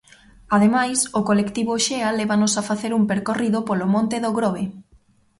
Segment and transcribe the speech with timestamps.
[0.55, 4.63] Ademais, o colectivo Xea lévanos a facer un percorrido polo monte do Grove.